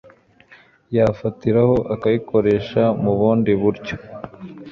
[0.95, 3.95] yafatiraho akayikoresha mu bundi buryo.